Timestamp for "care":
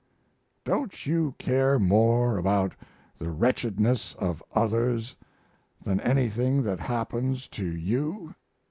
1.37-1.77